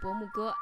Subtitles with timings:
[0.00, 0.52] 播木哥。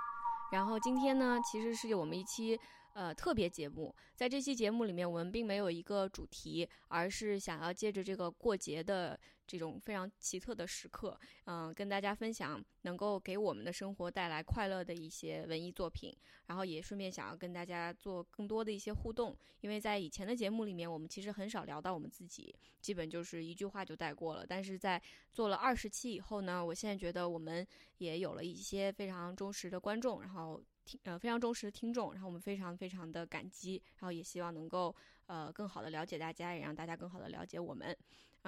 [0.53, 2.59] 然后今天呢，其实是我们一期
[2.95, 16.15] 呃特别节目，在这期节目里面，我们并没有一个主题，而是想要借着这个过节的这种非常奇特的时刻，嗯、跟大家分享能够给我们的生活带来快乐的一些文艺作品。
[16.47, 24.47] 然后也顺便想要跟大家做更多的一些互动，因为在以前的节目里面，我们其实很少聊到我们自己，基本就是一句话就带过了。
[24.47, 27.67] 但是在做了二十期以后呢，我现在觉得我们
[27.99, 34.95] 也有了一些非常忠实的观众，然后听呃非常忠实的听众，然后我们非常非常的感激，然后也希望能够
[35.27, 37.97] 呃更好的了解大家，也让大家更好的了解我们。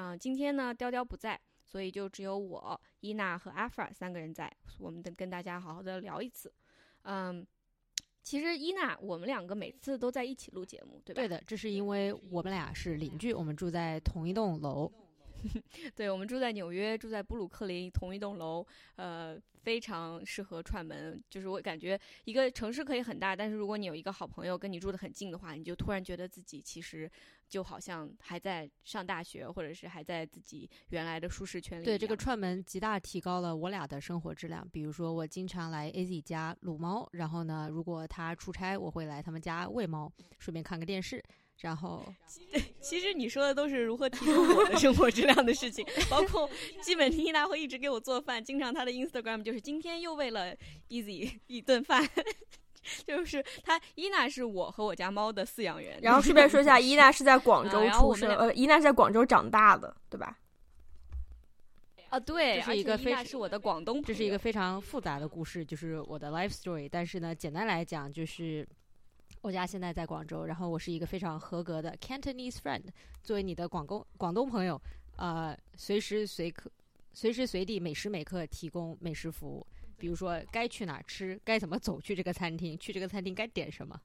[0.00, 1.38] 嗯、今天呢，雕雕不在。
[1.64, 6.50] 所以就只有我、伊娜和阿弗尔三个人在，我们得跟大家好好的聊一次。
[7.02, 7.46] 嗯，
[8.22, 11.20] 其实伊娜，我们两个每次都在一起录节目，对吧？
[11.20, 14.90] 对的，这是因为我们俩是邻居，我们住在同一栋楼。
[15.94, 21.22] 对，我们住在纽约，住在布鲁克林同一栋楼，呃，非常适合串门。
[21.30, 27.10] 就是我感觉一个城市可以很大，但是如果你有一个好朋友跟你住得很近的话，你就突然觉得自己其实
[27.48, 31.84] 就好像还在上大学，或者是还在自己原来的舒适圈里。
[31.84, 34.66] 对，这个串门极大提高了我俩的生活质量。
[34.70, 41.22] 比如说，我经常来 AZ 家撸猫，然后呢，如果他出差，我会来他们家喂猫，顺便看个电视。
[41.60, 42.04] 然后，
[42.80, 46.48] 其实你说的都是如何提升我的生活质量的事情， 包括
[46.80, 50.54] 基本伊娜会一直给我做饭，经常她的 Instagram 就是今天又为了
[50.88, 52.08] Easy 一顿饭。
[53.06, 55.98] 就是她，伊娜是我和我家猫的饲养员。
[56.00, 60.38] 然后顺便说一下，伊娜是在广州出生，呃，伊娜是在广州长大的，对吧？
[62.08, 66.88] 啊，对，这是一个非是我的广东，这是一个非常复杂的故事，就是我的 life story。
[66.90, 68.66] 但是呢，简单来讲，就是
[69.40, 72.84] 我家现在在广州，然后我是一个非常合格的 Cantonese friend，
[73.22, 74.80] 作为你的广东广东朋友，
[75.16, 76.70] 呃，随时随刻、
[77.12, 79.66] 随时随地、每时每刻提供美食服务。
[79.96, 84.00] 比如说该去哪儿吃，该怎么走去这个餐厅，去这个餐厅该点什么。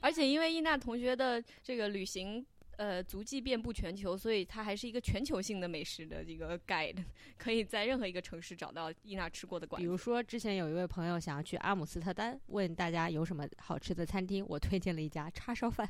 [0.00, 2.44] 而且因为伊娜同学的这个旅行。
[2.80, 7.04] 呃，足迹遍布全球，所以它还是一个全球性的美食的一个 guide，
[7.36, 9.78] 可以在任何一个城市找到伊娜吃过的馆。
[9.78, 15.86] 比如说，之前有一位朋友想要去阿姆斯特丹，问大家有什么好吃的餐厅，我推荐了一家叉烧饭。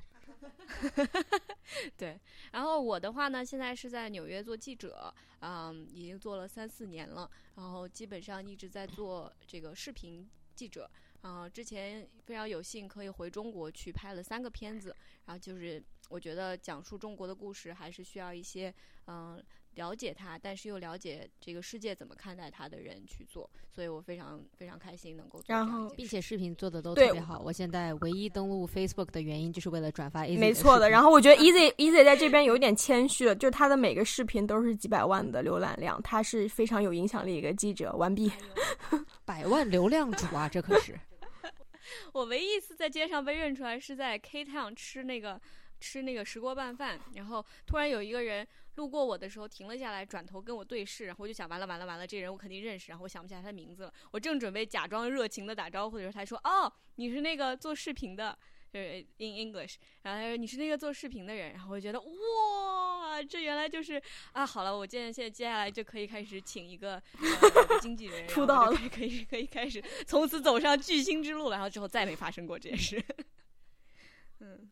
[1.96, 2.18] 对，
[2.50, 10.90] 然后我的话呢，现在是在纽约做记者，嗯，已经做了三四年了，然后基本上一直在做这个视频记者。
[11.22, 14.88] 啊、之前非常有幸可以回中国去拍了三个片子，
[15.26, 18.74] 然后就是我觉得讲述中国的故事还是需要一些
[19.06, 19.42] 嗯、
[19.74, 27.40] 了解它，但是又了解这个世界怎么看待它的人去做，所以我非常非常开心能够做然后并且视频做的都特别好。
[27.40, 30.90] 我现在唯一登录 Facebook 的原因就是为了转发 A 没错的。
[30.90, 37.94] 然后我觉得 Easy Easy 在这边有一点谦虚了，就是他的每个视频都是几百万的浏览量，他是非常有影响力一个记者。
[37.96, 38.30] 完毕。
[39.24, 40.98] 百万流量主啊，这可是。
[42.12, 45.40] 我唯一一次在街上被认出来是在 K Town 吃那个
[45.80, 48.46] 吃那个石锅拌饭，然后突然有一个人
[48.76, 53.92] 路过我的时候停了下来，转头跟我对视，然后我就想完了完了完了，这人我肯定认识，然后我想不起来他的名字了。
[54.10, 58.38] 我正准备假装热情的打招呼的时候，他说：“哦，你是那个做视频的。”
[58.72, 73.04] 就是 in English，然后他说你是那个做视频的人，然后我就觉得哇，这原来就是啊，好了，我现在现在接下来就可以开始请一个、呃、经纪人，出道了可以可以可以开始从此走上巨星之路了，然后之后再没发生过这件事。
[74.38, 74.70] 嗯，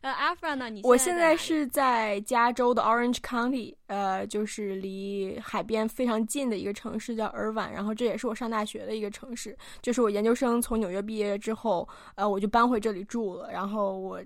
[0.00, 0.70] 呃，阿弗拉呢？
[0.70, 9.56] 你我现在是在加州的 Orange County，呃，就是离海边非常近的一个城市叫尔湾，然后这也是我上大学的一个城市。
[9.82, 14.22] 就是我研究生从纽约毕业之后，呃，我就搬回这里住了，然后我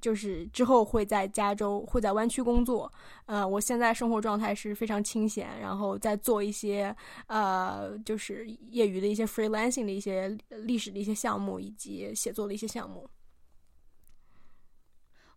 [0.00, 2.92] 就是之后会在加州会在湾区工作。
[3.26, 6.94] 呃，我现在生活状态是非常清闲，然后在做一些
[7.28, 13.08] 呃，就是业余的一些 freelancing 的一些历史的一些项目，以及写作的一些项目。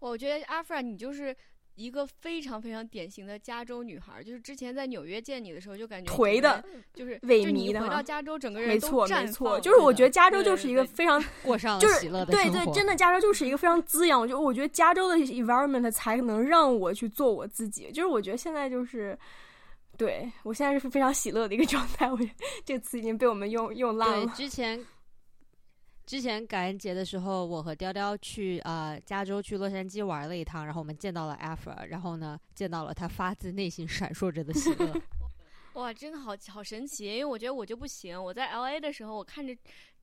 [0.10, 1.36] 我觉得阿弗拉你就是
[1.76, 6.64] 一个非常非常典型的加州女孩儿，就是之前在纽约见你的时候就感觉颓的
[6.94, 12.66] 就是萎就你靡的回到加州整个人没错，绽没错，就是我觉得加州就是一个非常， 过上了就是喜乐的对生活。
[12.66, 14.20] 对，真的加州就是一个非常滋养。
[14.20, 17.92] 我就我觉得加州的 environment 才能让我去做我自己。
[17.92, 19.18] 就是我觉得现在就是，
[19.98, 22.10] 对我现在是非常喜乐的一个状态。
[22.10, 22.32] 我觉得
[22.64, 24.34] 这个词已经被我们用用烂对，了。
[24.34, 24.80] 之前
[26.06, 34.94] 之前感恩节的时候，我和雕雕去呃加州去洛杉矶玩了一趟，然后我们见到了 Afra，然后呢见到了他发自内心闪烁着的喜乐。
[35.74, 37.06] 哇，真的好好神奇！
[37.06, 38.24] 因为我觉得我就不行。
[38.24, 39.54] 我在 L A 的时候，我看着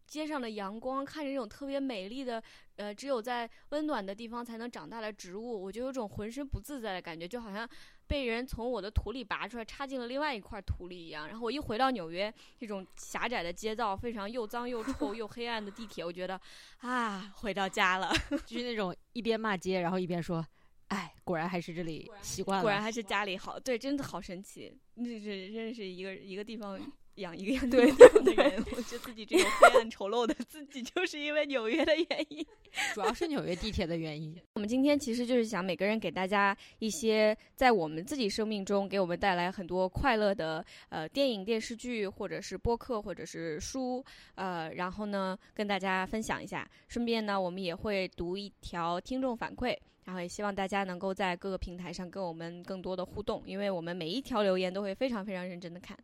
[0.07, 2.43] 街上的阳光，看着这种特别美丽的，
[2.77, 7.67] 呃，只有在温暖的地方才能长大的植物，我就有种浑身不自在的感觉，就好像
[8.13, 11.27] 被人从我的土里拔出来，插进了另外一块土里一样。
[11.29, 16.39] 然后我一回到纽约，这种狭窄的街道，非常又脏又 臭又黑暗的地铁，我觉得
[16.81, 18.13] 啊，回到家了，
[18.45, 20.47] 就是那种一边骂街，然后一边说，
[20.89, 23.59] 哎，果然还是这里习惯了，果然还是家里好。
[23.59, 26.79] 对，真的好神奇，那是认识一个一个地方。
[27.17, 32.47] 养一个养对的人，我觉得自己这种黑暗丑陋的自己，就是因为纽约的原因，
[32.95, 34.35] 主要是纽约地铁的原因。
[34.55, 44.03] 我们今天其实就是想每个人给大家一些在我们自己生命中给我们带来很多快乐的呃电影、电视剧，或者是播客，或者是书，
[44.37, 46.69] 呃，然后呢跟大家分享一下。
[46.89, 55.95] 顺便呢，我们也会读一条听众反馈，然后也希望大家能够在各个平台上跟我们更多的互动，因为我们每一条留言都会非常非常认真的看。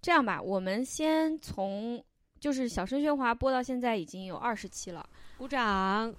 [0.00, 2.02] 这样吧，我们先从
[2.38, 6.14] 就是小声喧哗播到现在已经有二十期了，鼓掌！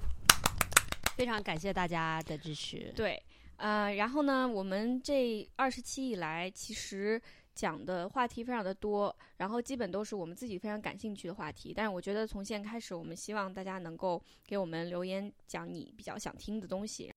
[1.15, 2.91] 非常感谢大家的支持。
[2.95, 3.21] 对，
[3.57, 7.21] 呃，然后呢，我们这二十期以来，其实
[7.55, 11.73] 讲的话题非常的多，然后基本都是我们自己非常感兴趣的话题。
[11.73, 17.11] 但是我觉得从现在开始，我们希望大家能够给我们留言，讲你比较想听的东西。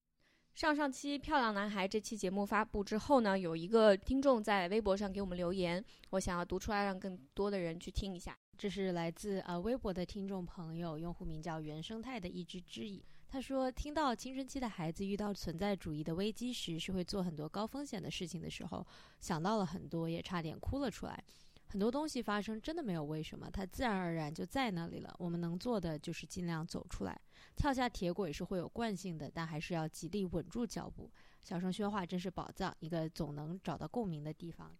[0.54, 8.36] 上上期《漂亮男孩》这期节目发布之后呢，有一个听众在微博上给我们留言，我想要读出来，让更多的人去听一下。
[8.58, 13.02] 这是来自呃微博的听众朋友，用户名叫原生态的一只知矣。
[13.28, 18.86] 他说，听到青春期的孩子遇到存在主义的危机时，是会做很多高风险的事情的时候，
[19.20, 21.24] 想到了很多，也差点哭了出来。
[21.72, 25.16] 很多东西发生真的没有为什么，它自然而然就在那里了。
[25.18, 27.18] 我们能做的就是尽量走出来。
[27.56, 31.10] 跳下铁轨是会有惯性的，但还是要极力稳住脚步。
[31.40, 34.76] 小声喧哗真是宝藏，一个总能找到共鸣的地方。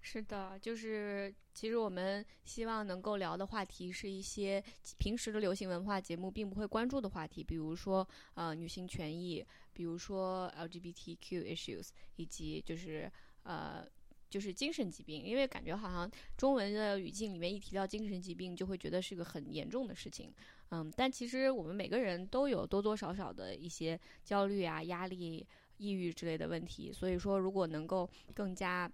[0.00, 4.64] 是的，就是其实我们希望能够聊的话题是一些
[4.96, 13.12] 平时的流行文化节目并不会关注的话题，比如说呃女性权益，比如说 LGBTQ issues，以及就是
[13.42, 13.86] 呃。
[14.30, 20.32] 就是精神疾病，因为感觉好像中文的语境里面一提到精神疾病，就会觉得是个很严重的事情。
[20.70, 25.44] 嗯，但其实我们每个人都有多多少少的一些焦虑啊、压力、
[25.78, 26.92] 抑郁之类的问题。
[26.92, 28.88] 所以说，如果能够更加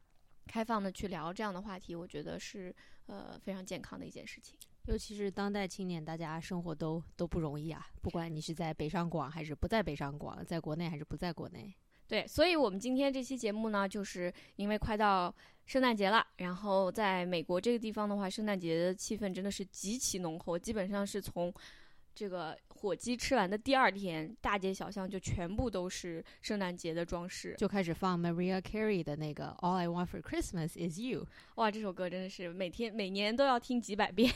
[0.46, 2.74] 开放的去聊这样的话题，我觉得是
[3.04, 4.58] 呃非常健康的一件事情。
[4.86, 11.74] 尤其是当代青年，大家生活都都不容易啊，不管你是在北上广还是不在北上广，在国内还是不在国内。
[12.08, 15.34] 对，所以，我们今天这期节目呢，就是因为快到
[15.66, 21.52] 圣诞节了，然后在美国这个地方的话，圣诞节的气氛真的是极其浓厚，基本上是从
[22.14, 31.26] 这个火鸡吃完的第二天，大街小巷就全部都是圣诞节的装饰，就开始放 Maria Carey 的那个 All I Want for Christmas Is You，
[31.56, 34.32] 哇，这首歌真的是每天每年都要听几百遍。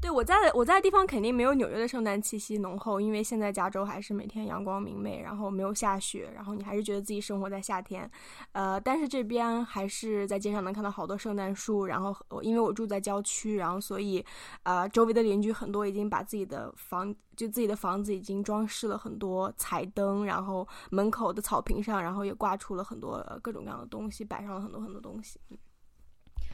[0.00, 8.08] 对，我在我在的地方肯定没有纽约的圣诞气息浓厚，因为现在加州还是每天阳光明媚，然后没有下雪，然后你还是觉得自己生活在夏天。
[8.52, 14.24] 呃，但是这边还是在街上能看到好多圣诞树，然后因为我住在郊区，然后所以，
[14.62, 25.40] 呃，周围的邻居很多已经把自己的房就自己的房子已经装饰了很多彩灯，然后门口的草坪上，然后也挂出了很多各种各样的东西，摆上了很多很多东西。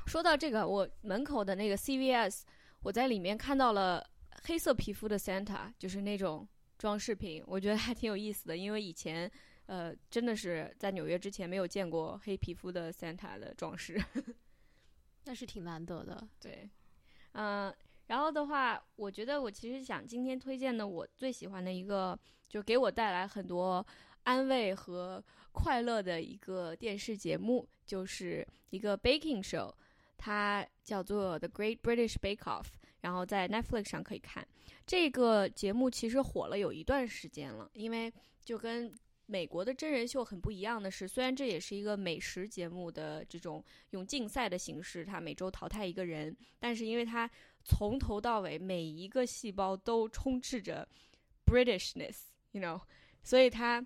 [0.07, 2.41] 说到这个，我门口的那个 CVS。
[2.85, 4.07] 我在里面看到了
[4.43, 6.47] 黑色皮肤的 Santa，就是那种
[6.77, 8.55] 装饰品，我觉得还挺有意思的。
[8.55, 9.31] 因为以前，
[9.67, 13.99] 呃，真的是在纽约之前没有见过黑皮肤的 Santa 的装饰，
[15.25, 16.29] 那是挺难得的。
[16.39, 16.69] 对，
[17.33, 17.75] 嗯，
[18.09, 22.19] 然后的话，我觉得我其实想今天推荐的我最喜欢的一个，
[22.51, 23.85] 就给我带来很多
[24.25, 29.73] 安慰和快乐的一个电视节目，就是一个 baking show。
[30.17, 32.63] 它叫做《The Great British Bake Off》，
[33.01, 34.47] 然后在 Netflix 上可以看。
[34.87, 38.13] 这个节目其实火了有一段时间了，因为
[38.45, 38.95] 就跟
[39.27, 47.31] 美国的真人秀很不一样的是，虽然这也是一个美食节目的这种用竞赛的形式，它每周淘汰一个人，但是因为它
[47.65, 50.87] 从头到尾每一个细胞都充斥着
[51.47, 52.81] Britishness，you know，
[53.23, 53.85] 所以它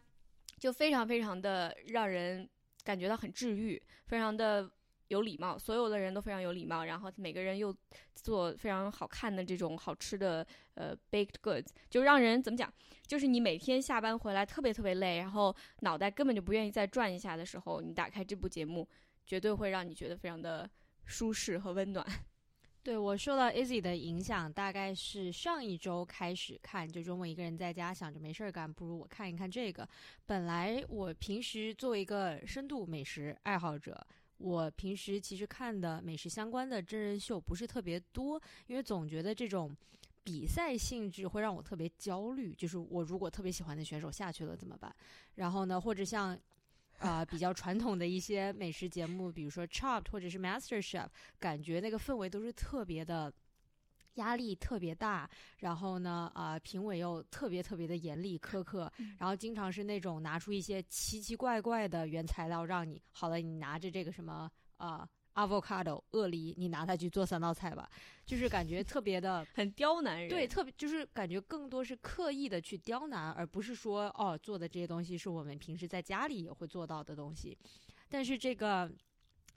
[0.59, 2.49] 就非常非常的让人
[2.83, 4.71] 感觉到很治愈，非常的。
[5.09, 7.75] 有礼貌，所有的人都非常有礼貌，然后每个人又
[8.15, 12.73] 做非常好看的这种好吃的呃 baked goods，就让人怎么讲？
[13.07, 18.87] 就是你每天下班回来特别特别累，然后脑袋根本就不愿意再转一下的时候，你打开这部节目，
[19.27, 20.69] 绝对会让你觉得非常的
[21.05, 22.07] 舒适和温暖。
[22.85, 29.87] 对我受到 Easy 的影响，大概是上一周开始看，就周末一个人在家想着没事儿干，不如我看一看这个。
[30.27, 34.07] 本来我平时作为一个深度美食爱好者。
[34.39, 39.77] 我平时其实看的美食相关的真人秀不是特别多，因为总觉得这种
[40.25, 42.55] 比赛性质会让我特别焦虑。
[42.55, 44.95] 就是我如果特别喜欢的选手下去了怎么办？
[45.35, 46.39] 然后呢，或者像
[46.99, 53.33] 啊、比较传统的一些美食节目，比如说 Chopped 或者是 Master Chef，感觉那个氛围都是特别的。
[54.19, 67.89] 压力特别大，然后呢，啊、评委又特别特别的严厉苛刻，然后经常是那种拿出一些奇奇怪怪的原材料让你，好了，你拿着这个什么啊、avocado 鳄梨，你拿它去做三道菜吧，
[68.27, 70.29] 就是感觉特别的 很刁难人。
[70.29, 77.57] 对，特别就是感觉更多是刻意的去刁难，而不是说哦做的这些东西是我们平时在家里也会做到的东西。
[78.09, 78.91] 但是这个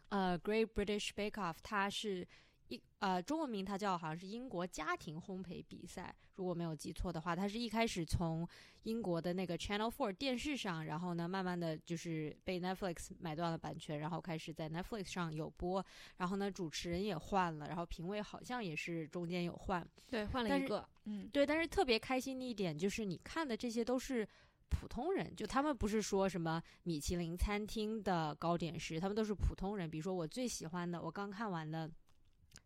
[0.10, 2.27] 呃 Great British Bake Off 它是
[2.72, 8.48] 一呃中文名它叫好像是英国家庭烘焙比赛，如果没有记错的话，它是一开始从
[8.84, 15.86] 英国的那个 Channel Four 电视上，然后呢慢慢的就是被 Netflix 买断了版权，然后开始在 Netflix 上有播，
[16.16, 19.86] 然后呢主持人也换了，然后评委好像也是中间有换。
[20.10, 24.25] 对，换了一个，嗯，对，但是特别开心的一点就是，你看的这些都是
[24.70, 29.90] 普通人，就他们不是说什么米其林餐厅的糕点师，他们都是普通人。
[29.90, 31.92] 比如说我最喜欢的，我刚看完的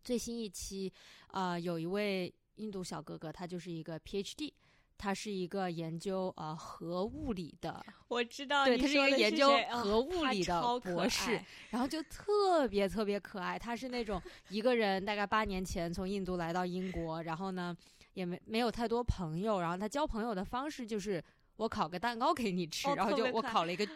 [0.02, 0.92] 最新一期，
[1.32, 4.52] 呃，有一位印度小哥哥，他就是一个 PhD。
[4.98, 13.58] 他是一个研究呃核物理的，我知道对他是一个研究核物理的博士爱然后就特别特别可爱。
[13.58, 17.76] 他是那种一个人，大概八年前从印度来到英国，然后呢
[18.14, 21.22] 也没没有太多朋友，然后他交朋友的方式就是
[21.56, 23.86] 我烤个蛋糕给你吃，哦然后就我烤了一个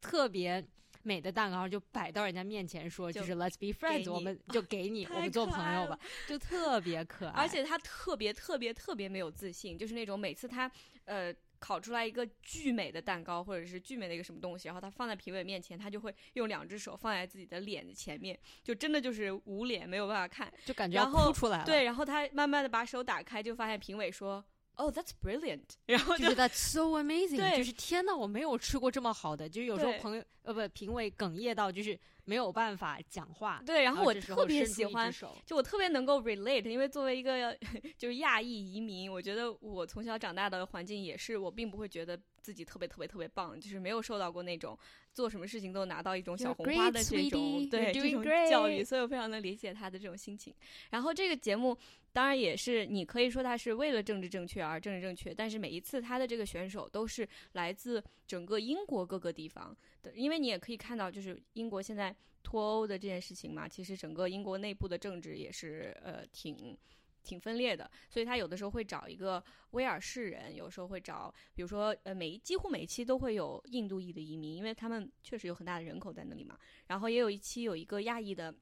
[0.00, 0.66] 特别。
[1.06, 5.96] 美的蛋糕就摆到人家面前说，就就是 Let's be friends，我们就给你， 我们做朋友吧，
[6.26, 7.32] 就特别可爱。
[7.40, 10.70] 而且他特别特别特别没有自信，就是那种每次他
[11.04, 20.52] 呃烤出来一个巨美的蛋糕，或者是巨美的一个什么东西，然后他放在评委面前，他就会用两只手放在自己的脸的前面，就真的就是捂脸，没有办法看。
[20.64, 21.64] 就感觉哭出来了。
[21.64, 24.44] 对，然后他慢慢的把手打开，就发现评委说。
[24.78, 25.62] Oh, that's brilliant！
[25.86, 35.10] 然后就就觉得 so amazing，对就是天呐，我没有吃过这么好的，就是有时候朋友呃不评委哽咽到就是没有办法讲话，对，然然后我特别喜欢
[35.46, 37.56] 就我特别能够 relate，因为作为一个
[37.96, 44.78] 就是亚裔移民，我觉得我从小长大的环境也是，我并不会觉得自己特别特别特别棒，就是没有受到过那种
[45.12, 50.54] 做什么事情都拿到一种小红花的这种.对这种教育，所以我非常能理解他的这种心情。
[50.90, 51.76] 然后这个节目
[52.12, 66.78] 当然也是你可以说它是为了政治正确而政治正确，但是每一次他的这个选手都是来自整个英国各个地方的，因为你也可以看到，就是英国现在脱欧的这件事情嘛，其实整个英国内部的政治也是呃挺
[67.26, 69.42] 挺分裂的，所以他有的时候会找一个
[69.72, 76.56] 威尔士人，有时候会找，比如说呃每一几乎每一期都会有印度裔的移民，因为他们确实有很大的人口在那里嘛。
[76.86, 78.54] 然后也有一期有一个亚裔的。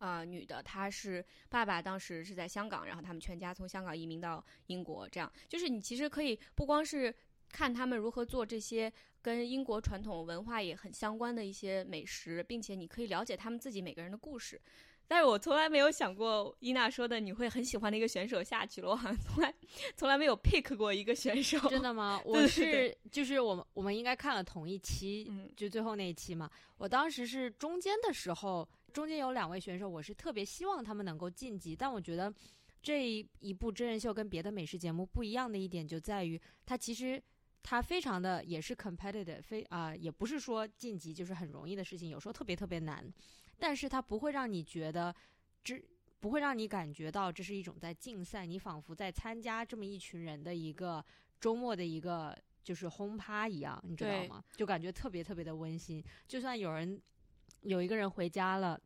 [0.00, 7.14] 啊、女的，她是爸爸当时是在香港，然后他们全家从香港移民到英国，这样就是你其实可以不光是
[7.50, 8.90] 看他们如何做这些
[9.20, 14.58] 跟英国传统文化也很相关的一些美食，并且你可以了解他们自己每个人的故事。
[15.10, 19.52] 但是我从来没有想过伊娜说的你会很喜欢的一个选手下去了，我好像从来
[19.96, 21.58] 从来没有 pick 过一个选手。
[21.68, 22.20] 真的吗？
[22.22, 26.48] 对 我对是就是我们我们应该看了同一期，嗯就最后那一期嘛。
[26.78, 32.32] 我当时是中间的时候，中间有两位选手，我是特别希望他们能够晋级，但我觉得
[32.80, 37.20] 这一部真人秀跟别的美食节目不一样的一点就在于，它其实。
[37.62, 43.06] 它非常的也是 competitive，非啊、也不是说晋级就是很容易的事情，有时候特别特别难，
[43.60, 45.14] 但是它不会让你觉得
[45.62, 45.80] 这
[46.18, 51.04] 不会让你感觉到这是一种在竞赛，你仿佛在参加这么一群人的一个
[51.38, 54.42] 周末的一个就是轰趴一样，你知道吗？
[54.56, 56.02] 就感觉特别特别的温馨。
[56.26, 57.00] 就算有人
[57.60, 58.80] 有一个人回家了。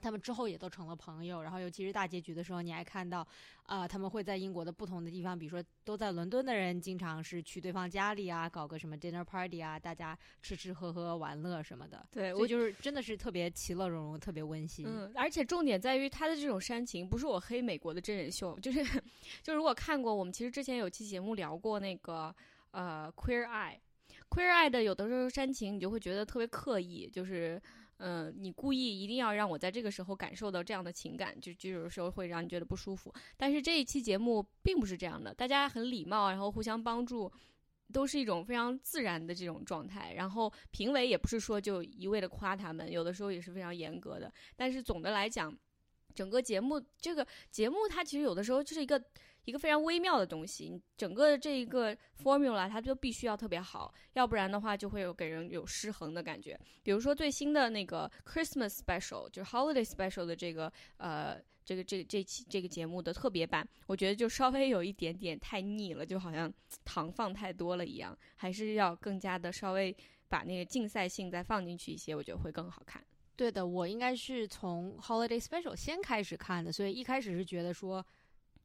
[0.00, 3.26] 他们之后也都成了朋友，然后尤其是大结局的时候，你还看到，
[3.64, 12.06] 啊、他们会在英国的不同的地方，比如说都在伦敦的人，经常是去对方家里啊，搞个什么 dinner party 啊，大家吃吃喝喝玩乐什么的。
[12.10, 14.86] 对我就是真的是特别其乐融融，特别温馨。
[14.86, 18.84] 嗯，而且重点在于他的这种煽情，不是我黑美国的真人秀，就是
[19.42, 22.34] 就如果看过，我们其实之前有期节目聊过那个
[22.70, 23.78] 呃 Queer Eye。
[24.30, 27.60] Queer Eye 的有的时候煽情，你就会觉得特别刻意，就是，
[27.98, 33.12] 嗯、你故意一定要让我在这个时候感受到这样的情感，就就有时候会让你觉得不舒服。
[33.36, 37.30] 但是这一期节目并不是这样的，大家很礼貌，然后互相帮助，
[37.92, 40.12] 都是一种非常自然的这种状态。
[40.14, 44.32] 然后评委也不是说就一味的夸他们，有的时候也是非常严格的。
[44.56, 45.52] 但是总的来讲，
[46.14, 49.02] 整个节目这个节目它其实有的时候就是一个
[49.48, 56.58] 一个非常微妙的东西，你整个这一个 formula 它就必须要特别好，要不然的话就会有给人有失衡的感觉。
[56.82, 61.40] 比如说最新的那个 Christmas special，就是 Holiday special 的这个呃。
[61.68, 66.50] 这个这这期这个节目的特别版，我觉得就稍微有一点点太腻了，就好像
[66.82, 69.94] 糖放太多了一样，还是要更加的稍微
[70.30, 73.04] 把那个竞赛性再放进去一些，我觉得会更好看。
[73.36, 78.02] 对的，我应该是从 Holiday Special 先开始看的，所以一开始是觉得说，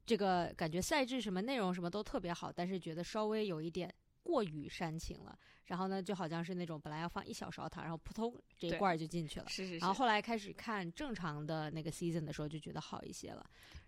[0.06, 3.92] 这个感觉赛制什么内容什么都特别好，但是觉得稍微有一点
[4.22, 5.38] 过于煽情了。
[5.64, 9.46] 然后呢，就好像是那种本来要放一小勺糖，然后扑通这一罐儿就进去了。
[9.48, 9.78] 是是是。
[9.78, 13.44] 然后后来开始看正常的那个 season 的时候，就觉得好一些了。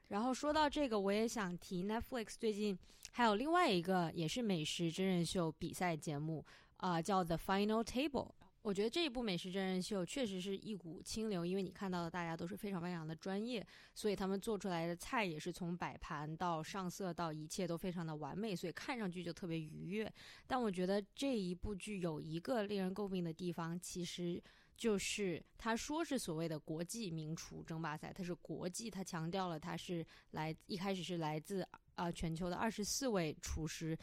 [0.08, 2.78] 然后说到这个，我也想提 Netflix 最近
[3.12, 6.42] 还有另外一个也是美食真人秀比赛节目
[6.78, 8.32] 啊、叫 The Final Table。
[8.66, 20.12] 我觉得这一部美食真人秀确实是一股清流，因为你看到的大家都是非常非常的专业，所以他们做出来的菜也是从摆盘到上色到一切都非常的完美，所以看上去就特别愉悦。
[20.49, 24.42] 但我觉得这一部剧有一个令人诟病的地方，其实
[24.76, 33.96] 就是他说是所谓的国际名厨争霸赛，它是国际，他强调了他是来一开始是来自啊、全球的二十四位厨师，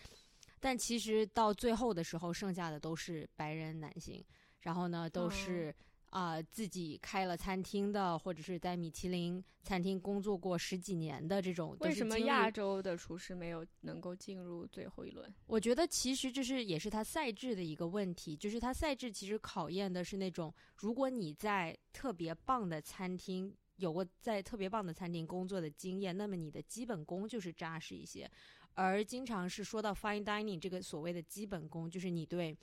[0.61, 4.23] 但其实到最后的时候，剩下的都是白人男性。
[4.63, 5.73] 然后呢，都是
[6.09, 11.75] 啊、自己开了餐厅的，或者是在米其林餐厅工作过十几年的这种。
[11.79, 15.33] 为什么亚洲的厨师没有能够进入最后一轮？
[15.47, 28.29] 我觉得其实这是也是他赛制的一个问题，就是他赛制其实考验的是那种，如果你在特别棒的餐厅有过在特别棒的餐厅工作的经验，那么你的基本功就是扎实一些。
[28.75, 32.55] 而经常是说到 fine dining 这个所谓的基本功，就是你对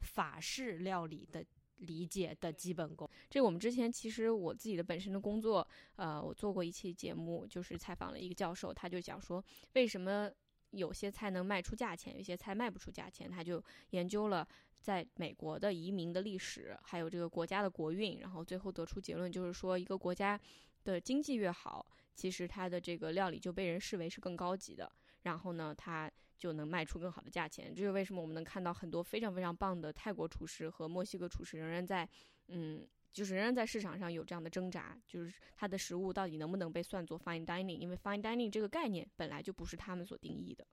[0.00, 1.44] 法式料理的
[1.76, 3.08] 理解的基本功。
[3.30, 10.30] 这我们之前其实我自己的本身的工作，呃，我做过一期节目，就是采访了一个教授，他就讲说为什么
[10.70, 14.46] 有些菜能卖出价钱，有些菜卖不出价钱，他就研究了
[14.80, 20.38] 在美国的移民的历史，还有这个国家的国运，然后最后得出结论，就是说一个国家
[20.84, 24.90] 的经济越好，其实它的这个料理就被人视为是更高级的，
[25.22, 27.74] 然后呢，它就能卖出更好的价钱。
[27.74, 32.08] 这是为什么我们能看到很多非常非常棒的泰国厨师和墨西哥厨师仍然在，
[32.46, 37.76] 嗯，就是仍然在市场上有这样的挣扎，就是它的食物到底能不能被算作 fine dining？
[37.76, 40.64] 因为 fine dining 这个概念本来就不是他们所定义的。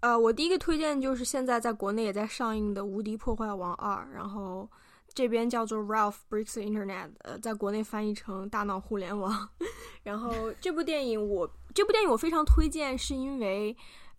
[0.00, 4.70] 呃，我第一个推荐就是现在在国内也在上映的《无敌破坏王二》，然后
[5.12, 9.48] 这边叫做 Ralph Breaks the Internet，呃，在国内翻译成大闹互联网。
[10.04, 13.76] 然后这部电影我这部电影我非常推荐，是因为。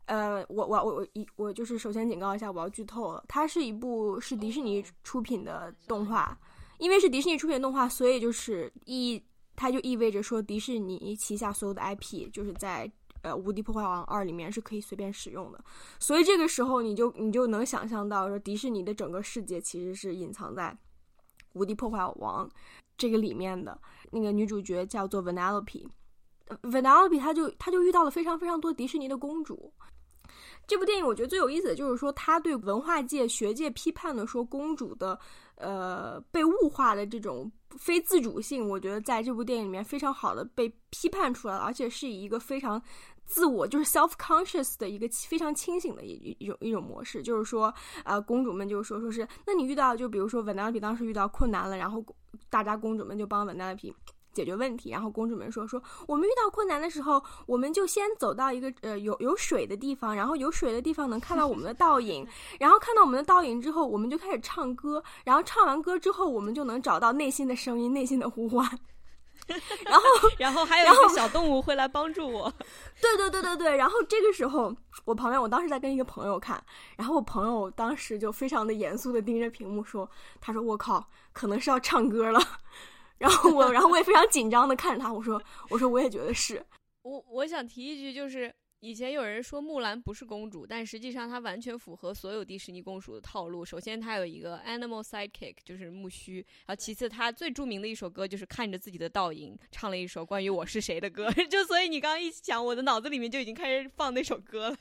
[0.10, 3.24] 呃，我我我我一我就是首先警告一下，我要剧透了。
[3.28, 6.36] 它是一部是迪士尼出品的动画，
[6.80, 9.24] 因为是迪士尼出品动画，所以就是意
[9.56, 12.92] 它就意味着说迪士尼旗下所有的 IP 就是在
[13.22, 15.64] 呃《无敌破坏王二》里面是可以随便使用的。
[16.00, 20.72] 所以这个时候你就你就能想象到，说迪士尼的整个世界其实是隐藏在
[21.54, 22.48] 《无敌破坏王》
[22.98, 23.80] 这个里面的。
[24.10, 25.88] 那个女主角叫做 Vanellope。
[26.64, 29.72] Vanellope 她就她就遇到了非常非常多迪士尼的公主。
[30.70, 35.20] 这部电影我觉得最有意思的就是说，他对文化界、学界批判的说公主的
[35.56, 42.80] 呃被物化的这种非自主性，我觉得在这部电影里面非常好的被批判出来了，而且是以一个非常
[43.26, 47.74] 自我就是 self conscious 的一个非常清醒的一一一种一种模式，就是说
[48.06, 52.06] 呃公主们就说说是，那你遇到就比如说 v a n e l l a p 当时遇到困难了，然后
[52.48, 53.92] 大家公主们就帮 v a n e l l a p。
[54.34, 62.26] 解决问题，然后公主们说说，我们遇到困难的时候，我们就先走到一个呃有有水的地方，然后有水的地方能看到我们的倒影，
[62.60, 68.68] 然后看到我们的倒影之后，我们就开始唱歌，然后唱完歌之后，我们就能找到内心的声音、内心的呼唤。
[69.84, 70.04] 然后，
[70.38, 72.54] 然后还有一个小动物会来帮助我。
[73.02, 73.76] 对对对对对。
[73.76, 74.72] 然后这个时候，
[75.06, 76.64] 我旁边我当时在跟一个朋友看，
[76.96, 80.08] 然后我朋友当时就非常的严肃的盯着屏幕说
[80.40, 82.40] ：“他说我靠，可能是要唱歌了。”
[83.20, 86.66] 然后我，然后我也非常紧张的看着他，我说：“我说我也觉得是。
[87.04, 93.66] ”我我想提一句，就是以前有人说木兰不是公主，但实际上她完全符合所有迪士尼公主的套路。
[93.66, 101.32] 首先，她有一个 animal sidekick，就是木须；然后其次，她最著名的一首歌就是看着自己的倒影唱了一首关于我是谁的歌。
[101.50, 104.78] 就所以你刚刚一讲，我的脑子里面就已经开始放那首歌了。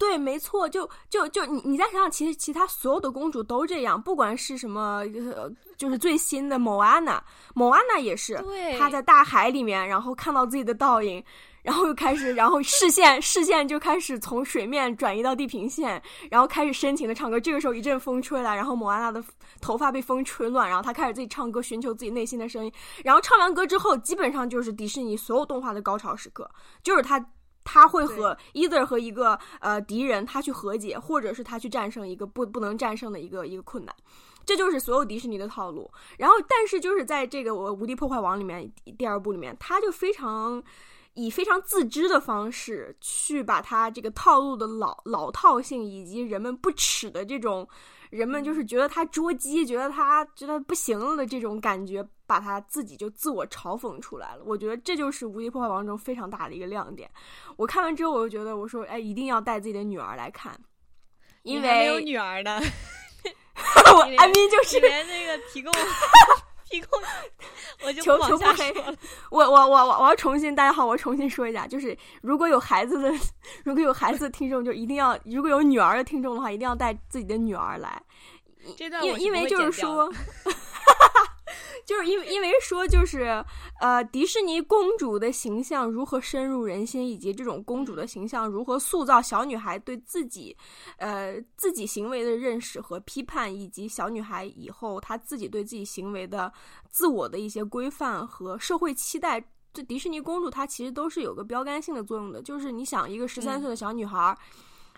[0.00, 5.04] 对，没错，就就就你你再想想，其实其他所有的公主都这样，不管是什么，
[5.36, 7.22] 呃，就是最新的某安娜，
[7.54, 8.42] 某安娜也是，
[8.78, 11.22] 她在大海里面，然后看到自己的倒影，
[11.62, 17.38] 然后又开始，然后视线视线就开始从水面转移到地平线，然后开始深情的唱歌。
[17.38, 19.22] 这个时候一阵风吹来，然后某安娜的
[19.60, 22.72] 头发被风吹乱，然后她开始自己唱歌，寻求自己内心的声音。
[23.04, 26.50] 然后唱完歌之后，基本上就是迪士尼所有动画的高潮时刻，
[26.82, 27.22] 就是她。
[27.72, 33.94] 他会和 either 和一个呃敌人他去和解，或者是他去战胜一个不不能战胜的一个一个困难，
[34.44, 35.88] 这就是所有迪士尼的套路。
[36.18, 40.60] 然后，但是就是在这个我《无敌破坏王》里面第二部里面，他就非常
[41.14, 47.68] 以非常自知的方式去把它这个套路的老老套性以及人们不耻的这种。
[48.10, 54.42] 人们就是觉得他捉鸡，觉得他觉得不行了的这种感觉，把他自己就自我嘲讽出来了。
[54.44, 57.08] 我觉得这就是《无敌破坏王》中非常大的一个亮点。
[57.56, 60.60] 我看完之后，我就觉得，我说，哎，一定要带自己的女儿来看，
[61.44, 62.60] 因为没有女儿呢。
[63.94, 65.72] 我艾米就是连那个提供。
[66.70, 67.00] 提供，
[67.84, 68.72] 我就求求不黑。
[69.30, 73.12] 我我我我我要重新，大家好，我重新说一下，就是如果有孩子的，
[73.64, 78.00] 如果有孩子的听众，就一定要；如果有女儿的听众的话，一定要带自己的女儿来。
[79.02, 80.10] 因因为就是说。
[81.86, 83.44] 就是因为因为说就是
[83.80, 90.56] 呃，迪士尼公主的形象如何深入人心，以及这种公主的形象如何塑造小女孩对自己
[90.98, 96.52] 呃自己行为的认识和批判，以及小女孩以后她自己对自己行为的
[96.90, 102.42] 自我的一些规范和社会期待，这迪士尼公主她其实都是有个标杆性的作用的。
[102.42, 104.36] 就是你想，一个十三岁的小女孩，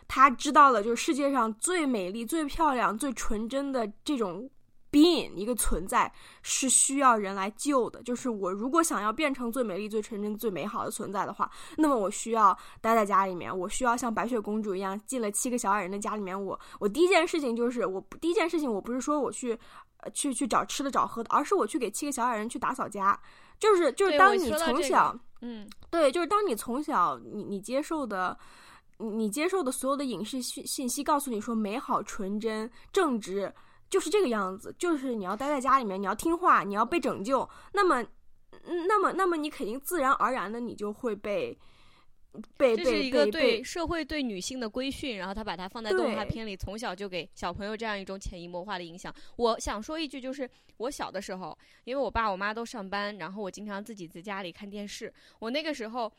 [0.08, 4.50] 她知道了就是世界上最美丽、最漂亮、最纯真的这种。
[4.92, 16.44] Being 一个存在是需要人来救的，就是我如果想要变成最美丽、最纯真、最美好的存在的话，那么我需要待在家里面，我需要像白雪公主一样进了七个小矮人的家里面。
[16.44, 19.58] 我我第一件事情就是，我第一件事情我不是说我去
[20.00, 23.18] 呃去去找吃的找喝的，而是我去给七个小矮人去打扫家。
[23.58, 28.36] 就是就是当你从小，嗯，对，就是当你从小你你接受的
[28.98, 33.50] 你接受的所有的影视信信息告诉你说美好、纯真、正直。
[33.92, 37.46] 就是这个样子，就是你要待在家里面，你要听话，你要被拯救。
[37.74, 38.02] 那么，
[38.88, 41.54] 那么，那么你肯定自然而然的，你就会被
[42.56, 42.74] 被。
[42.74, 49.14] 这是一个对社会对女性的规训，然后他把它放在动画片里，从小就给小朋友这样一种潜移默化的影响。
[49.36, 55.12] 我想说一句，就是我小的时候，因为我爸我妈都上班，然后我经常自己在家里看电视。
[55.38, 56.10] 我那个时候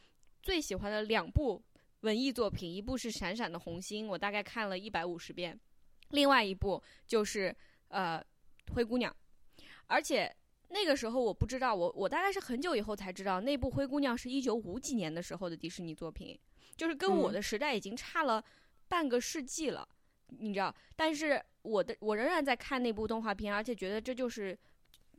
[0.43, 1.59] 最喜欢的两部
[2.01, 5.59] 文艺作品，一部是《闪闪的红星》，我大概看了一百五十遍。
[6.13, 7.55] 另外一部就是
[7.89, 8.23] 呃
[8.73, 9.15] 灰姑娘，
[9.87, 10.33] 而且
[10.69, 16.39] 那个时候我不知道，我我大概是很久以后才知道，那部灰姑娘是一九五几年的时候的迪士尼作品，
[16.75, 18.43] 就是跟我的时代已经差了
[18.87, 19.87] 半个世纪了，
[20.27, 20.73] 你知道？
[20.95, 24.57] 但是我的我仍然在看那部动画片，而且觉得这就是，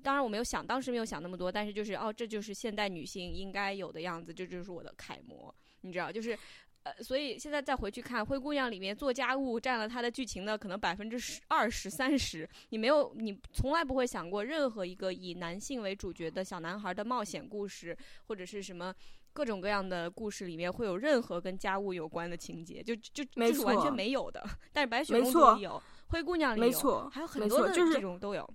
[0.02, 6.12] 当然我没有想，当时没有想那么多，但是就是哦，这就是现代女性应该有的样子，这就是我的楷模，你知道？
[6.12, 6.38] 就是。
[6.84, 12.48] 呃，所以现在再回去看《灰姑娘》里面做家务占了她的剧情的可能百分之十、二十、三十。
[12.68, 18.94] 你没有，你从来不会想过任何一个以男性为主角的小男孩的冒险故事，或者是什么
[19.32, 24.44] 各种各样的故事里面会有任何跟家务有关的情节，就就就是完全没有的。
[24.70, 25.70] 但是白雪公主里有，
[26.08, 28.48] 《灰姑娘》里有，没错，还有很多的这种都有。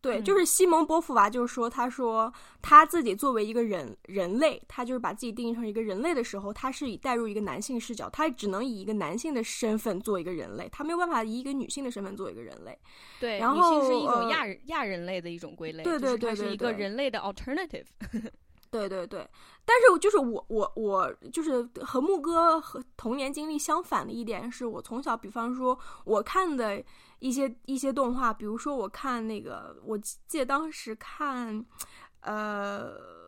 [0.00, 2.32] 对，就是西蒙波伏娃，就是说，他说
[2.62, 12.78] 他自己作为一个人人类，他就是把自己定义成一个人类的时候，他是以带入一个男性视角，他只能以一个男性的身份做一个人类，他没有办法以一个女性的身份做一个人类。
[13.18, 17.86] 对，然后是一种亚亚人类的一种归类，对对对，是一个人类的 alternative。
[18.70, 19.26] 对对对，
[19.64, 26.84] 但是就是我我我就是和木哥和童年经历相反的一点是，我从小，比方说我看的。
[27.18, 31.64] 一些一些动画，比如说我看那个，我记得当时看，
[32.20, 33.27] 呃。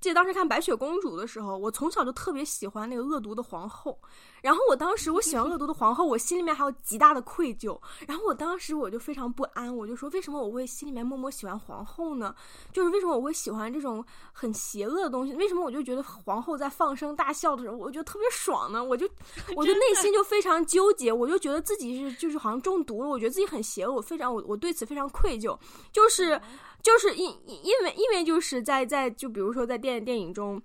[0.00, 3.98] 记得当时看白雪公主的时候，我从小就特别喜欢那个恶毒的皇后。
[4.40, 7.76] 然后我当时我喜欢恶毒的皇后，我心里面还有极大的愧疚。
[8.06, 12.32] 然后我当时我就非常不安，我就说为什么我会心里面默默喜欢皇后呢？
[12.72, 15.34] 就是为什么我会喜欢这种很邪恶的东西？
[15.34, 18.82] 为什么我就觉得皇后在放声大笑的时候，我觉得特别爽呢？
[18.82, 19.08] 我就
[19.56, 25.58] 我就内心就非常纠结，我就觉得自己是就是好像中毒了，我觉得自己很邪恶，我非常我我对此非常愧疚，
[25.92, 26.40] 就是。
[26.82, 30.62] 就是因因为因为就是在在就比如说在电电影中，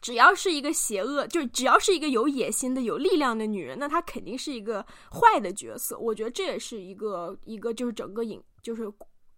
[0.00, 5.96] 只要是一个邪恶，就只要是一个有野心的、有力量的女人，那她肯定是一个坏的角色。
[5.98, 8.90] 我觉得这也是一个一个就是整个影就是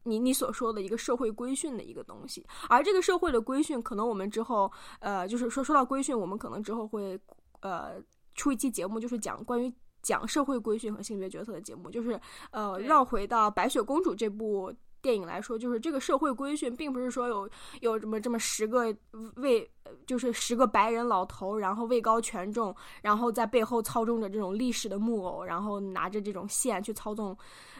[0.05, 2.47] 你你所说的一个社会规训的一个东西。
[2.69, 7.19] 而这个社会的规训，可能我们之后呃就是说说到规训，我们可能之后会
[7.61, 7.97] 呃
[8.35, 12.19] 出一期节目，就是讲关于讲社会规训和性别角色的节目，就是
[12.53, 14.73] 呃绕回到白雪公主这部。
[15.05, 17.51] 电影来说，就是这个社会规训，并不是说有
[17.83, 18.85] 有这么这么十个
[19.37, 19.71] 位，
[20.07, 27.37] 就是十个白人老头，然后位高权重，然后在背后操纵着这种历史的木偶，然后拿着这种线去操纵，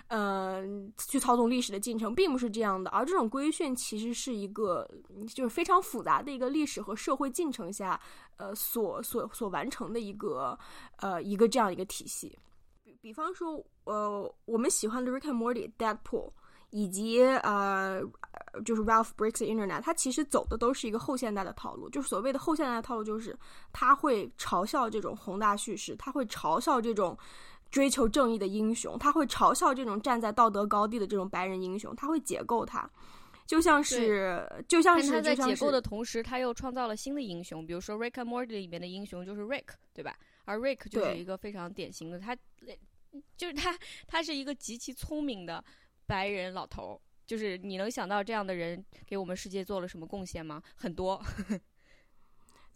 [0.09, 2.91] 嗯，去操纵历史的进程，并不是这样的。
[2.91, 4.87] 而这种规训其实是一个，
[5.35, 7.99] 就是非常复杂的一个历史和社会进程下，
[8.37, 10.59] 呃，所所所完成的一个，
[10.99, 12.39] 呃，一个这样一个体系。
[12.85, 16.31] 比比方说，呃，我们喜欢的 Rick and Morty、Deadpool。
[16.75, 18.03] 以及呃
[18.65, 23.39] 就是 Ralph Breaks the Internet，他其实走的都是一个后现代的套路，就是所谓的后现代的套路，就是
[23.73, 27.17] 他会嘲笑这种宏大叙事，他会嘲笑这种
[27.71, 32.91] 追求正义的英雄，他会嘲笑这种站在道德高地的这种白人英雄，他会解构他。
[33.47, 40.17] 就像是，就像是，他在解构的同时，他又创造了新的英雄，比如说《Rick and Morty》里面的英雄就是 Rick，对吧？
[40.45, 42.35] 而 Rick 就是一个非常典型的，他
[43.37, 45.63] 就是他，他是一个极其聪明的
[46.07, 47.01] 白人老头。
[47.27, 50.63] 就是你能想到这样的人给我们世界做了什么贡献吗？
[50.77, 51.23] 很多。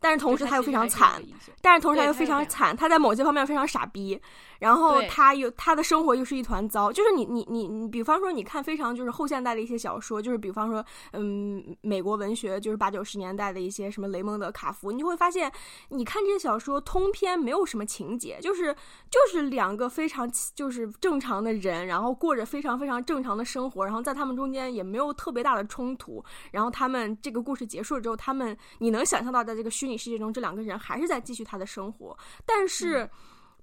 [0.00, 1.22] 但是同时他又非常惨，
[1.61, 4.20] 但是同时他又非常惨，他在某些方面非常傻逼，
[4.58, 6.92] 然后他又他的生活又是一团糟。
[6.92, 15.50] 就是你你你你，比方说你看非常就是后现代的一些小说，就是比方说嗯美国文学，就是八九十年代的一些什么雷蒙德·卡夫，你就会发现，
[15.88, 18.72] 你看这些小说通篇没有什么情节，就是
[19.11, 33.05] 就是两个非常就是正常的人，然后过着非常非常正常的生活，然后在他们中间也没有特别大的冲突，然后他们这个故事结束了之后，他们你能想象到在这个虚拟世界中，这两个人还是在继续他的生活，但是。
[33.05, 33.11] 嗯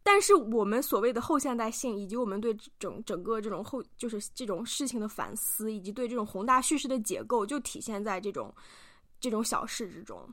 [0.07, 8.53] 但是我们所谓的后现代性，以及我们对整整个这种后就是这种事情的反思，以及对这种宏大叙事的解构，就体现在这种
[9.19, 10.23] 这种小事之中，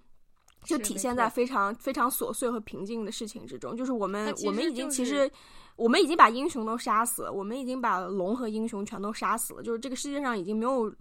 [0.62, 3.74] 就体现在非常非常琐碎和平静的事情之中。
[3.74, 5.30] 就是我们我们已经其实
[5.76, 10.94] 我们已经把英雄都杀死了，我们已经把龙和英雄全都杀死了，就是这个世界上已经没有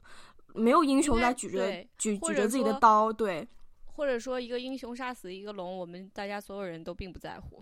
[0.53, 3.45] 没有英雄在举着举举着自己的刀，对。
[3.93, 7.61] 或者说一个英雄杀死一个龙，我们大家所有人都并不在乎。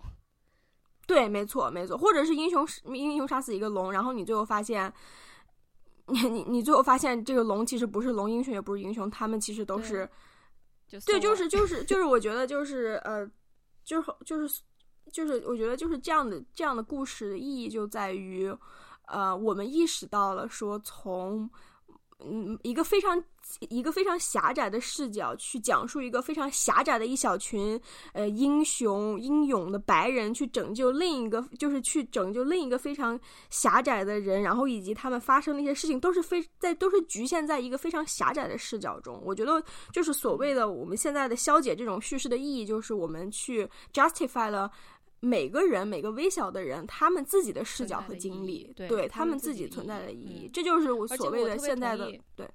[1.06, 2.64] 对，没错，没错，或者是英雄
[2.94, 4.92] 英雄杀死一个龙，然后你最后发现，
[6.06, 10.10] 你你你最后发现这个龙其实不是龙，英雄也不是英雄，他们其实都对是
[10.86, 13.28] 就对，就是就是 就是，我觉得就是呃，
[13.84, 14.62] 就是就是
[15.10, 18.48] 就是，我觉得就是这样的这样的故事的意义就在于，
[19.08, 21.50] 呃，我们意识到了说从
[22.20, 23.20] 嗯一个非常
[23.68, 27.80] 一个非常狭窄的视角去讲述一个非常狭窄的一小群
[28.12, 33.18] 呃英雄英勇的白人去拯救另一个，就是去拯救另一个非常
[33.50, 39.20] 狭窄的人，然后以及他们发生的一些事情都是非在都是局限在一个非常狭窄的视角中。
[39.24, 44.70] 我觉得就是所谓的我们现在的消解这种叙事的意义，就是我们去 justify 了。
[45.22, 52.48] 每个人，每个微小的人，他们自己的视角和经历，对对他们们自己存在的意义，嗯这就是我所谓的现在的对。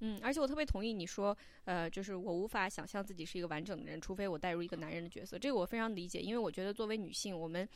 [0.00, 5.38] 嗯，而且我特别同意你说，呃，就是我无法想象自己是一个完整的人，除非我带入一个男人的角色。
[5.38, 7.68] 这个我非常理解，因为我觉得作为女性，我们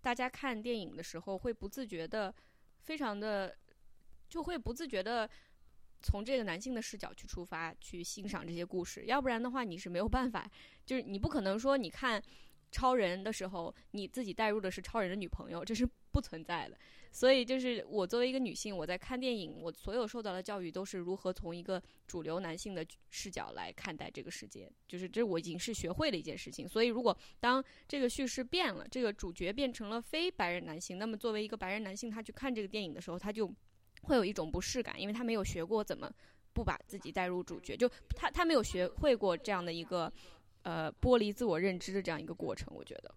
[0.00, 2.34] 大家看电影的时候会不自觉的，
[2.80, 3.54] 非常的
[4.28, 5.28] 就会不自觉的
[6.02, 10.50] 从这个男性的视角去出发去欣赏这些故事，要不然的话你是没有办法，
[10.84, 12.22] 就是你不可能说你看
[12.72, 16.76] 超人的时候，你自己带入的是超人的女朋友，这是不存在的。
[17.16, 26.68] 所以就是我作为一个女性，我在看电影，我所有受到的教育都是如何从一个主流男性的视角来看待这个世界，就是这我已经是学会的一件事情。
[26.68, 33.50] 所以如果当这个叙事变了，这个主角变成了非白人男性，那么作为一个白人男性，他去看这个电影的时候，他就
[34.02, 36.12] 会有一种不适感，因为他没有学过怎么
[36.52, 40.12] 不把自己带入主角，就他他没有学会过这样的一个
[40.64, 43.14] 呃剥离自我认知的这样一个过程，我觉得。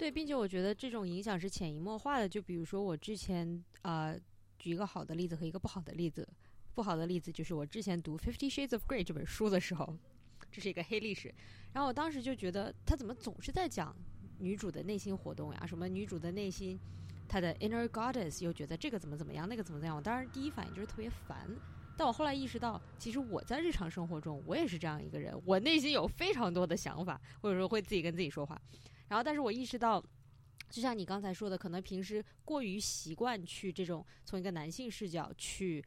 [0.00, 2.26] 对，并且我觉得这种影响是潜移默化的。
[2.26, 4.18] 就比如说我之前呃，
[4.58, 6.26] 举一个好的例子和一个不好的例子。
[6.74, 9.94] 不好的例子就是我之前读《Fifty Shades of Grey》这本书的时候，
[10.50, 11.34] 这是一个黑历史。
[11.74, 13.94] 然后我当时就觉得他怎么总是在讲
[14.38, 15.66] 女主的内心活动呀？
[15.66, 16.80] 什么女主的内心，
[17.28, 19.94] 她的 inner goddess 又觉得这个怎么怎么样，那个怎么怎么样。
[19.94, 21.46] 我当时第一反应就是特别烦。
[21.94, 28.58] 但我后来意识到，其实我在日常生活中，我也是这样一个人，我内心有非常多的想法，或者说会自己跟自己说话。
[29.10, 30.00] 然后，但是我意识到，
[30.70, 35.84] 就像你刚才说的，可能平时过于习惯去这种从一个男性视角去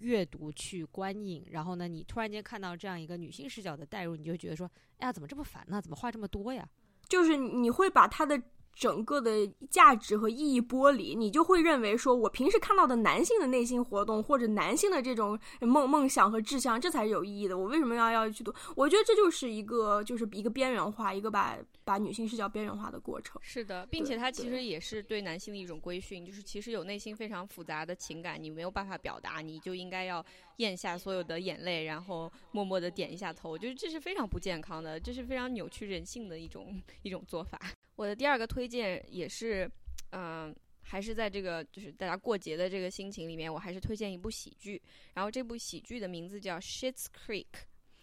[0.00, 5.80] 阅读、去观影，然后呢，你突然间看到这样一个女性视角的代入，你就觉得说，哎呀，怎么这么烦呢？
[5.80, 6.68] 怎么话这么多呀？
[7.08, 8.40] 就是你会把它的
[8.74, 17.56] 整个的价值和意义剥离，你就会认为说，我平时看到的男性的内心活动或者男性的这种梦梦想和志向，这才是有意义的。
[17.56, 18.54] 我为什么要要去读？
[18.76, 21.56] 我觉得这就是一个就是一个边缘化，一个把
[21.88, 23.40] 把女性视角边缘化的过程。
[23.42, 30.22] 是的，并且它其实也是对男性的一种规训，就是其实有内心非常复杂的情感，你没有办法表达，你就应该要
[30.58, 37.58] 咽下所有的眼泪，然后默默的点一下头，就是这是非常不健康的，这是非常扭曲人性的一种一种做法。
[37.96, 39.66] 我的第二个推荐也是，
[40.10, 44.80] 嗯、还是在这个就是大家过节的这个心情里面，我还是推荐一部喜剧。
[45.14, 47.44] 然后这部喜剧的名字叫《Shit's Creek》，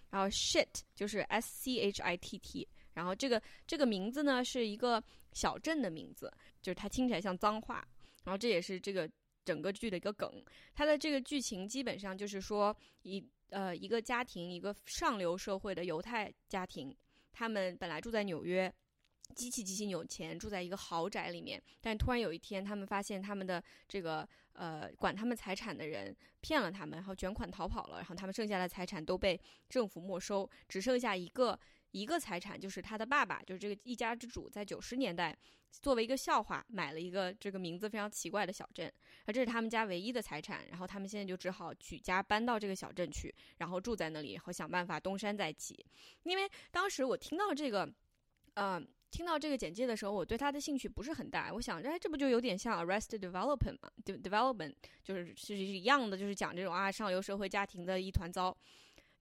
[0.10, 6.30] 然后 shit 就是 S C H I T T，然后这个这个名字呢是一个小镇的名字，
[6.62, 7.88] 就是它听起来像脏话。
[8.24, 9.10] 然后这也是这个
[9.46, 10.44] 整个剧的一个梗。
[10.74, 16.94] 它的这个剧情基本上就是说，一呃一个家庭，一个上流社会的犹太家庭，
[17.32, 18.74] 他们本来住在纽约。
[19.34, 31.60] 极其极其有钱，住在一个豪宅里面，但突然有一天，他们发现他们的这个呃管他们财产的人骗了他们，然后卷款逃跑了，然后他们剩下的财产都被政府没收，只剩下一个
[31.96, 35.36] 一个财产，就是他的爸爸，就是这个一家之主，在九十年代
[35.72, 38.92] 作为一个笑话买了一个这个名字非常奇怪的小镇，
[39.26, 45.86] 而这是他们家唯一的财产，然后他们现在就只好举家搬到这个小镇去，然后住在那里，然后想办法东山再起。
[46.24, 47.90] 因为当时我听到这个，
[48.56, 48.88] 嗯。
[49.12, 51.50] 听到这个简介的时候，我对他的兴趣不是很大。
[51.54, 58.58] 我想，哎，这不就有点像 Arrested Development 嘛？Development 就是是一样的，就是讲这种啊上流社会家庭的一团糟。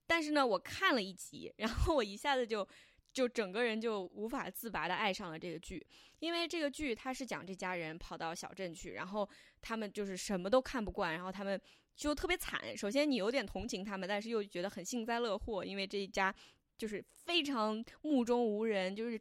[0.07, 2.67] 但是呢，我看了一集，然后我一下子就
[3.13, 5.85] 就整个人就无法自拔的爱上了这个剧，
[6.19, 9.29] 因为这个剧它是讲这家人跑到小镇去，然后
[9.61, 11.59] 他们就是什么都看不惯，然后他们
[11.95, 12.75] 就特别惨。
[12.77, 16.33] 首先你有点同情他们，但是又觉得很幸灾乐祸，因为这一家
[16.77, 19.19] 就是非常目中无人，就是。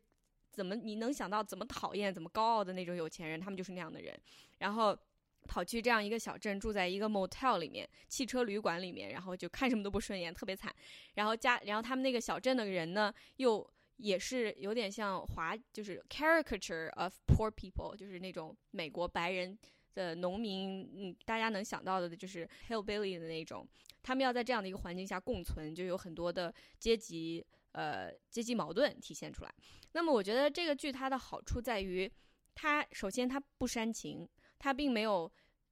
[0.54, 3.40] 怎么你能想到怎么讨厌、怎么高傲的那种有钱人？
[3.40, 4.16] 他们就是那样的人，
[4.58, 4.96] 然后
[5.44, 10.74] 跑去这样一个小镇，住在一个 motel 里面、汽车旅馆里面，然后就看什么都不顺眼，特别惨。
[11.14, 19.56] 然后家，然后他们那个小镇的人呢，又也是有点像华，就是 caricature of poor people，就是那种美国白人
[19.94, 23.66] 的农民，嗯，大家能想到的，就是 hillbilly 的那种。
[24.02, 27.44] 他们要在这样的一个环境下共存，就有很多的阶级。
[27.74, 29.52] 呃，阶级矛盾体现出来。
[29.94, 32.08] 那么，我觉得这个剧它的好处在于，
[32.54, 34.28] 它首先它不煽情，
[34.64, 35.30] 它并没有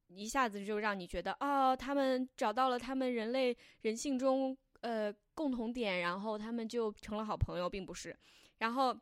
[0.08, 8.14] 一下子就让你觉得哦，他们找到了他们人类人性中呃共同点，然后他们就成了好朋友，并不是。
[8.58, 8.94] 然后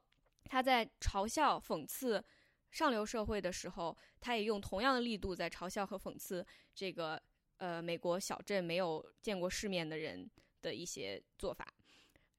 [0.45, 2.25] 他在嘲笑讽刺
[2.71, 7.21] 上流社会的时候，他也用同样的力度在嘲笑和讽刺这个
[7.57, 10.31] 呃美国小镇没有见过世面的人
[10.63, 11.67] 的一些做法。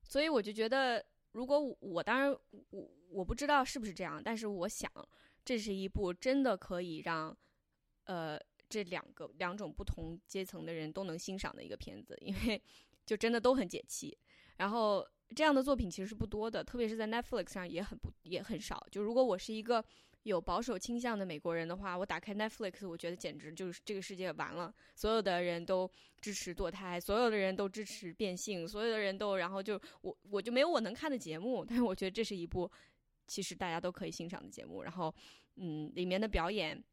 [0.06, 2.32] 所以我就觉得，如果我当然
[2.70, 4.90] 我我不知道是不是这样，但是我想
[5.44, 7.36] 这是一部真的可以让
[8.06, 12.62] 呃这两个两种不同阶层的人都能欣赏的一个片子，因为
[13.06, 14.18] 就真的都很解气。
[14.58, 18.86] 然后这样的作品其实是不多的，特别是在 Netflix 上也很不也很少。
[18.92, 19.84] 就如果我是一个。
[20.24, 24.72] 有保守倾向的美国人的话，我打开 Netflix，我觉得简直就是这个世界完了。
[24.94, 25.90] 所有的人都
[26.22, 31.66] 支持堕胎，所有的人都支持变性，所有的人都，然后就我我就没有我能看的节目。
[31.66, 32.72] 但是我觉得这是一部
[33.32, 34.84] 其实大家都可以欣赏的节目。
[34.84, 35.13] 然后，
[35.56, 36.84] 嗯，里面的表演，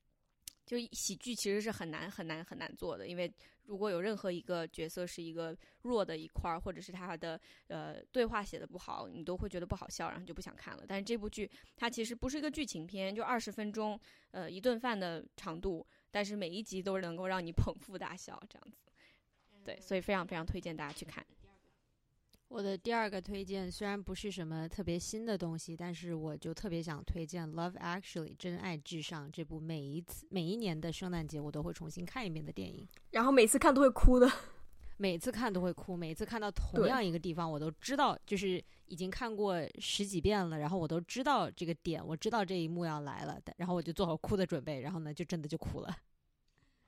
[0.64, 3.33] 就喜剧其实是很难很难很难做的，因为。
[3.68, 10.87] 如果有任何一个角色是一个弱的一块儿，或者是他的呃对话写的不好，你都会觉得不好笑，然后就不想看了。
[10.88, 18.90] 但是这部剧它其实不是一个剧情片，就二十分钟，呃一顿饭的长度，但是每一集都能够让你捧腹大笑这样子。
[19.62, 21.22] 对，所以非常非常推荐大家去看。
[22.49, 34.27] 我的第二个推荐虽然不是什么特别新的东西，但是我就特别想推荐《Love Actually》真爱至上这部每一次每一年的圣诞节我都会重新看一遍的电影，然后每次看都会哭的，
[34.97, 45.95] 每次看都会哭，每次看到同样一个地方我都知道，就是已经看过十几遍了，然后我都知道这个点，我知道这一幕要来了，然后我就做好哭的准备，然后呢就真的就哭了。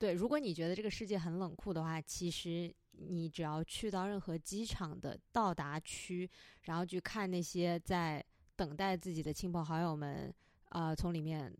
[0.01, 6.27] 对，如果你觉得这个世界很冷酷的话，其实你只要去到任何机场的到达区，
[6.63, 10.33] 然后去看那些在等待自己的亲朋好友们，
[10.69, 11.55] 啊，从里面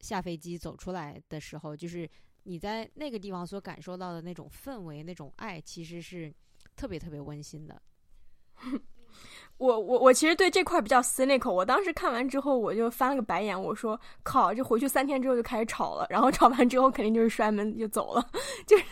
[0.00, 2.06] 下飞机走出来的时候，就是
[2.42, 6.30] 你在那个地方所感受到的那种氛围、那种爱，其实是
[6.76, 7.80] 特别特别温馨的。
[9.58, 11.52] 我我我其实对这块比较 cynical。
[11.52, 18.26] 我当时看完之后，我就翻了个白眼，我说：“靠，这回去三天之后就开始吵了，然后吵完之后肯定就是摔门就走了，
[18.66, 18.84] 就是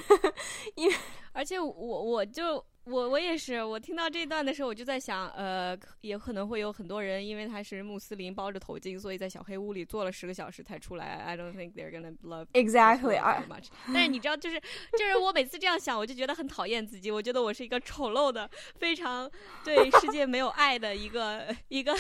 [0.75, 0.95] 因为
[1.33, 11.17] 而且我我就。”我我也是，我听到这段的时候，我就在想，呃，也可能会有很多人，因为他是穆斯林，包着头巾，所以在小黑屋里坐了十个小时才出来。
[11.17, 13.19] I don't think they're gonna love exactly
[13.49, 13.67] much。
[13.93, 14.61] 但是你知道，就是
[14.93, 19.29] 就是我每次这样想，我就觉得很讨厌自己，我觉得我是一个丑陋的、非常
[19.65, 21.93] 对世界没有爱的一个一个。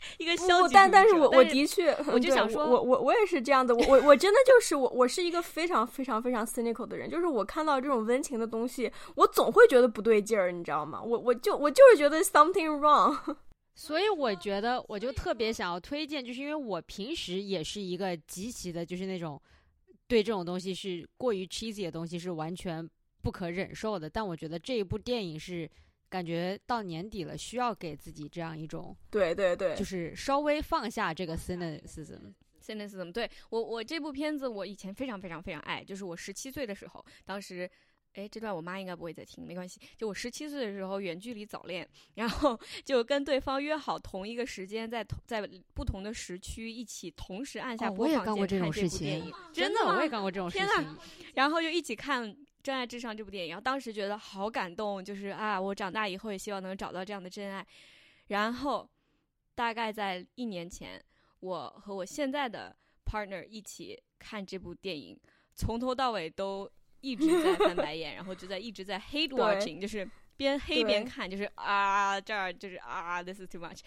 [0.18, 11.02] 一个消极但但是我我的确，我就想说，我我我也是这样的，我我我真的就是我我是一个非常非常非常 cynical 的人，就是我看到这种温情的东西，我总会觉得不对劲儿，你知道吗？
[11.02, 13.36] 我我就我就是觉得 something wrong，
[13.74, 19.40] 所以我觉得我就特别想要推荐，就是因为我平时也是一个极其的，就是那种
[20.08, 22.88] 对这种东西是过于 cheesy 的东西是完全
[23.22, 25.70] 不可忍受的，但我觉得这一部电影是。
[26.10, 33.12] 感觉到年底了，需要给自己这样一种对对对，就是稍微放下这个 cynicism，cynicism。
[33.12, 37.70] 对我我这部片子我以前非常非常非常爱，就是我十七岁的时候，当时
[38.14, 39.80] 哎，这段我妈应该不会再听，没关系。
[39.96, 50.98] 就我十七岁的时候远距离早恋，然后 就跟对方约好同一个时间，在同在不同的时区一起同时按下哦我也播放干过这种键看这部事情电影，真的吗我也干过这种事天情呐。
[51.34, 52.28] 然后就一起看
[52.62, 57.66] 《真爱至上》这部电影，然后当时觉得好感动，就是啊，我长大以后也希望能找到这样的真爱。
[58.28, 58.88] 然后
[59.54, 61.02] 大概在一年前，
[61.40, 65.18] 我和我现在的 partner 一起看这部电影，
[65.54, 73.80] 从头到尾都一直在翻白眼，然后就在一直在 hate watching，就是边黑边看，就是啊这儿就是啊 this is too much。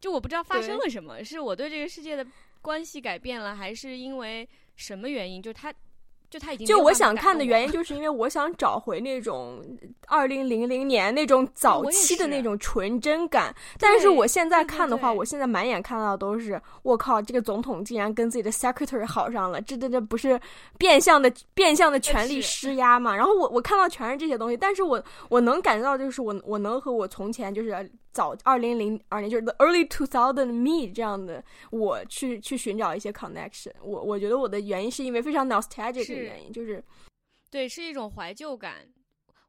[0.00, 2.26] 就我不知道发生了什么，是我对这个世界的
[2.60, 5.40] 关系改变了，还是因为什么原因？
[5.40, 5.72] 就他，
[6.28, 9.64] 就他已经就我想看的原因，就是因为我想找回那种
[10.06, 13.54] 二零零零年那种早期的那种纯真感。
[13.78, 20.38] 但是我现在看的话，我现在满眼看到的都是，我靠，这个总统竟然跟自己的 secretary 好上了，这这这不是
[20.76, 23.14] 变相的变相的权力施压嘛？
[23.14, 33.72] 然后我我看到全是这些东西，但是我我能感觉到，就是我我能和我从前就是早二零零二年就是 the early two thousand me 这样的我去去寻找一些 connection。
[33.82, 36.82] 我我觉得我的原因是因为非常 nostalgic 的原因，就是。
[37.48, 38.88] 对，是一种怀旧感。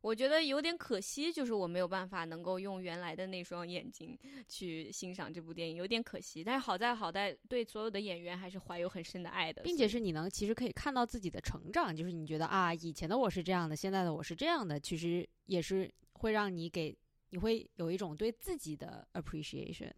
[0.02, 6.44] 我觉得有点可惜，就是我没有办法能够用原来的那双眼睛去欣赏这部电影，有点可惜。
[6.44, 16.96] 但是好在好在对所有的演员还是怀有很深的爱的，并且是你能其实可以看到自己的成长，就是你觉得啊，以前的我是这样的，现在的我是这样的，其实也是会让你给
[17.30, 19.92] 你会有一种对自己的 appreciation，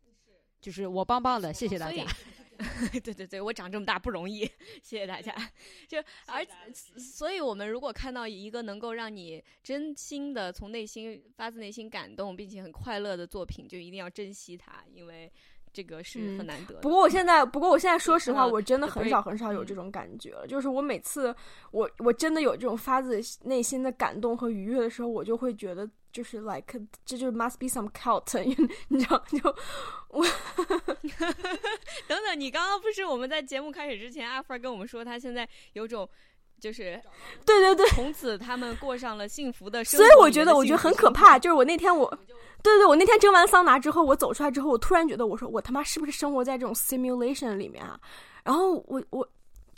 [0.62, 2.04] 就是我棒棒的，谢谢大家。
[3.02, 4.42] 对对对，我长这么大不容易，
[4.84, 5.34] 谢谢大家。
[5.88, 15.32] 就而所以，我们如果看到一个能够让你真心的从内心发自内心感动，并且很快乐的作品，就一定要珍惜它，因为
[15.72, 16.82] 这个是很嗯难得的。
[16.82, 20.46] 不过我现在，不过我现在说实话，嗯我真的很少很少有这种感觉了。
[20.46, 21.34] 就是我每次，
[21.72, 28.38] 我我真的有这种发自内心的感动和愉悦的时候，我就会觉得，就是 like 这就是 must be some cult，
[28.90, 29.56] 你知道就
[30.10, 30.24] 我
[32.08, 36.08] 等等，你刚刚不是我们在节目开始之前，阿弗尔跟我们说他现在有种。
[36.62, 37.02] 就是
[37.46, 41.40] 对对对，从此他们过上了幸福的生活所以我觉得我觉得很可怕。
[41.40, 42.06] 就是我那天我，
[42.62, 47.98] 对对，我那天蒸完桑拿之后，我走出来之后，我突然觉得，我说我他妈是不是生活在这种 simulation 里面啊？
[48.44, 49.26] 然后我我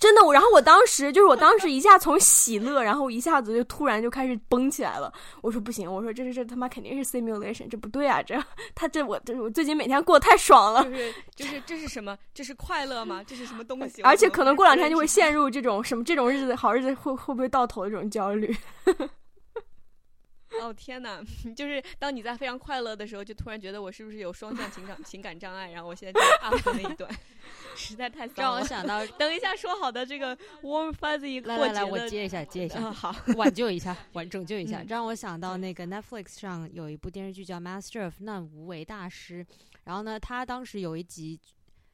[0.02, 5.14] 真的我，然后我当时就是我当时一下从喜乐，然后一下子就突然就开始崩起来了。
[5.41, 8.20] 我说不行，我说这是这他妈肯定是 simulation，这不对啊！
[8.24, 8.36] 这
[8.74, 10.84] 他这我这我最近每天过得太爽了。
[10.84, 12.18] 就是就是这是什么？
[12.34, 13.24] 这是快乐吗？
[13.24, 14.02] 这是什么东西？
[14.02, 15.06] 而且可能过两天就会。
[15.12, 18.56] 陷入这种 什么这种日子好日子会会不会到头的这种焦虑。
[20.62, 21.24] 哦天哪！
[21.56, 25.72] 就是当你在非常快乐的时候，就突然觉得我是不是有双向情感 情感障碍？
[25.72, 27.10] 然后我现在在 up 的那一段，
[27.76, 28.28] 实在太。
[28.36, 32.80] 让我想到，等一下说好的这个 warm fuzzy 来来来，我接一下，接一下。
[32.80, 39.45] 啊好，挽救一下，挽拯救一下，嗯让我想到那个 Netflix 上有一部电视剧叫《Master of None》无为大师，
[39.86, 41.39] 然后呢，他当时有一集，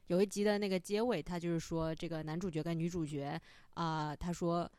[0.08, 3.40] 有一集的那个结尾，他就是说这个男主角跟女主角
[3.74, 4.70] 啊、他说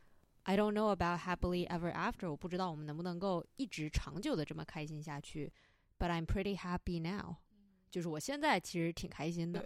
[0.48, 5.52] I don't know about happily ever after，我不知道我们能不能够一直长久的这么开心下去
[5.98, 7.34] ，But I'm pretty happy now，
[7.90, 9.62] 就是我现在其实挺开心的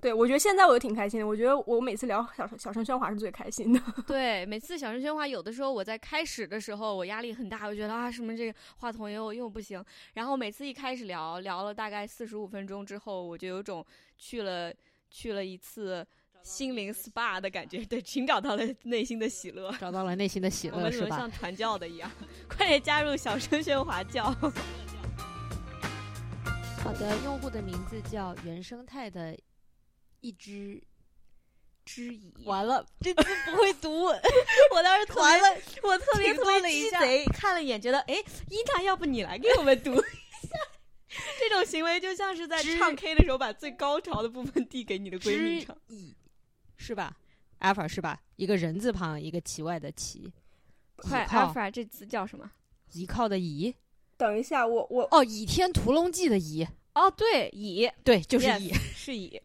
[0.00, 0.12] 对。
[0.12, 1.26] 我觉得现在我就挺开心的。
[1.28, 3.80] 我觉得我每次聊小小声喧哗是最开心的。
[4.08, 14.74] 对，每次小声喧哗，有的时候我在开始的时候我压力很大，我觉得啊什么这个话筒又又不行，然后每次一开始聊聊了大概四十五分钟之后，我就有种去了
[15.10, 16.04] 去了一次
[16.42, 19.70] 心灵 SPA 的感觉， 对，寻找到了内心的喜乐。
[19.78, 21.06] 找到了内心的喜乐，是吧？
[21.06, 22.10] 们怎么像传教的一样？
[22.48, 24.24] 快点加入小声喧哗教！
[26.82, 29.36] 好的，用户的名字叫原生态的
[30.20, 30.82] 一只
[31.84, 34.04] 之疑，完了，这字不会读，
[34.74, 38.14] 我当时团，了，我特别特别停顿了一下鸡贼，看了一眼，觉得哎，
[38.48, 40.56] 伊娜，要不你来给我们读一下？
[41.38, 45.76] 这种行为就像是在唱 K 的时候，把最高潮的部分递给你的闺蜜之唱。
[46.78, 47.14] 乙是吧
[47.60, 48.18] ？alpha 是吧？
[48.36, 50.32] 一个人字旁，一个奇怪的奇，
[50.96, 52.50] 快，Alpha 这字叫什么？
[52.92, 53.74] 倚靠的倚，
[54.16, 58.72] 等一下，我我哦，《倚天屠龙记》的倚，哦，对，倚对，就是 Yes 倚。
[58.94, 59.42] 是倚。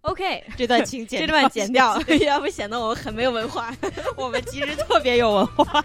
[0.00, 3.74] OK， 这段请 剪这段剪掉， 要不显得我们很没有文化。
[4.16, 5.84] 我们其实特别有文化。